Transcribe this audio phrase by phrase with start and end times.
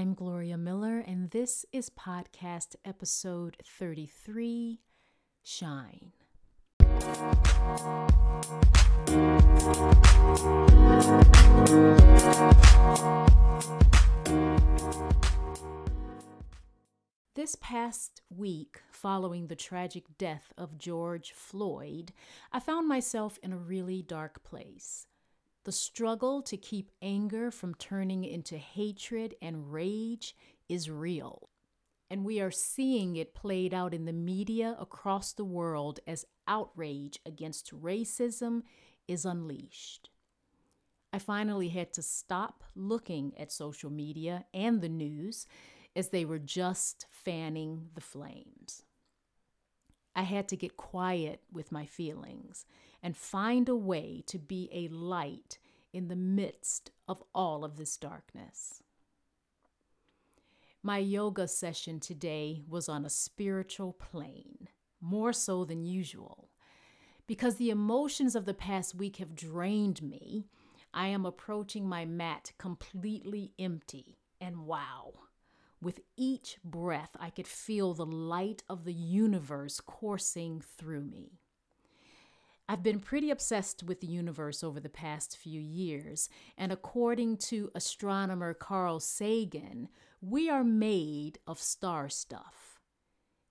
[0.00, 4.80] I'm Gloria Miller, and this is podcast episode 33
[5.42, 6.12] Shine.
[17.34, 22.14] This past week, following the tragic death of George Floyd,
[22.54, 25.08] I found myself in a really dark place.
[25.64, 30.34] The struggle to keep anger from turning into hatred and rage
[30.68, 31.50] is real.
[32.10, 37.20] And we are seeing it played out in the media across the world as outrage
[37.26, 38.62] against racism
[39.06, 40.10] is unleashed.
[41.12, 45.46] I finally had to stop looking at social media and the news
[45.94, 48.84] as they were just fanning the flames.
[50.14, 52.66] I had to get quiet with my feelings
[53.02, 55.58] and find a way to be a light
[55.92, 58.82] in the midst of all of this darkness.
[60.82, 64.68] My yoga session today was on a spiritual plane,
[65.00, 66.48] more so than usual.
[67.26, 70.46] Because the emotions of the past week have drained me,
[70.92, 75.12] I am approaching my mat completely empty, and wow.
[75.82, 81.40] With each breath, I could feel the light of the universe coursing through me.
[82.68, 87.70] I've been pretty obsessed with the universe over the past few years, and according to
[87.74, 89.88] astronomer Carl Sagan,
[90.20, 92.78] we are made of star stuff.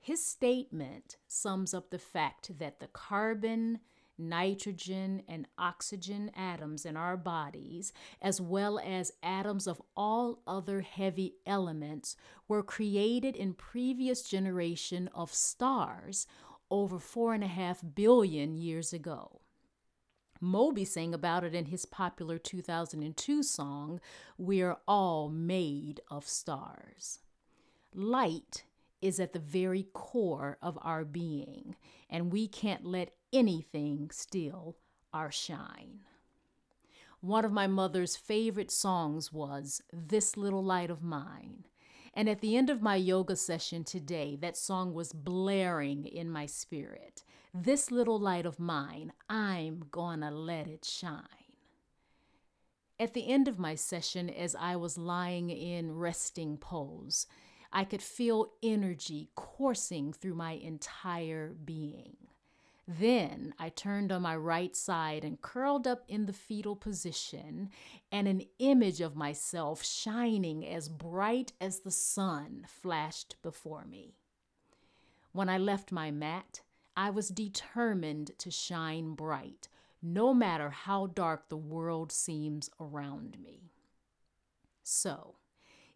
[0.00, 3.80] His statement sums up the fact that the carbon,
[4.18, 11.34] nitrogen, and oxygen atoms in our bodies, as well as atoms of all other heavy
[11.46, 12.16] elements,
[12.48, 16.26] were created in previous generation of stars
[16.70, 19.40] over four and a half billion years ago.
[20.40, 24.00] Moby sang about it in his popular 2002 song,
[24.36, 27.20] We're All Made of Stars.
[27.94, 28.64] Light
[29.00, 31.76] is at the very core of our being,
[32.10, 34.76] and we can't let anything steal
[35.12, 36.00] our shine.
[37.20, 41.64] One of my mother's favorite songs was This Little Light of Mine.
[42.14, 46.46] And at the end of my yoga session today, that song was blaring in my
[46.46, 47.24] spirit.
[47.52, 51.24] This little light of mine, I'm gonna let it shine.
[53.00, 57.26] At the end of my session, as I was lying in resting pose,
[57.72, 62.16] I could feel energy coursing through my entire being.
[62.86, 67.70] Then I turned on my right side and curled up in the fetal position,
[68.12, 74.16] and an image of myself shining as bright as the sun flashed before me.
[75.32, 76.60] When I left my mat,
[76.96, 79.68] I was determined to shine bright,
[80.02, 83.70] no matter how dark the world seems around me.
[84.82, 85.36] So,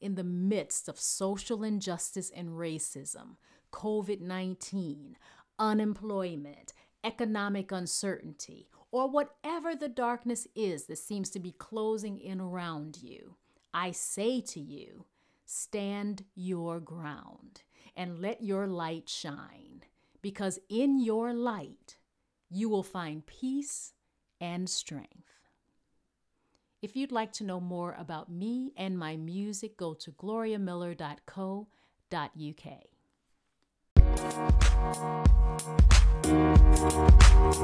[0.00, 3.36] in the midst of social injustice and racism,
[3.72, 5.16] COVID 19,
[5.58, 6.72] unemployment,
[7.04, 13.36] economic uncertainty, or whatever the darkness is that seems to be closing in around you,
[13.74, 15.04] I say to you,
[15.44, 17.62] stand your ground
[17.96, 19.82] and let your light shine,
[20.22, 21.96] because in your light
[22.50, 23.92] you will find peace
[24.40, 25.12] and strength.
[26.82, 31.66] If you'd like to know more about me and my music, go to gloriamiller.co.uk.
[34.36, 34.50] Thank
[36.24, 37.55] you.